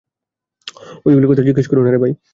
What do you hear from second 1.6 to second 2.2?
কইরো না।